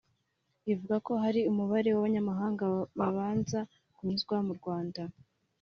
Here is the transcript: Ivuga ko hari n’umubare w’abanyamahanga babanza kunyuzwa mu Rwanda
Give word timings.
Ivuga 0.71 0.95
ko 1.05 1.11
hari 1.23 1.39
n’umubare 1.43 1.89
w’abanyamahanga 1.95 2.63
babanza 3.01 3.59
kunyuzwa 3.95 4.35
mu 4.47 4.53
Rwanda 4.59 5.01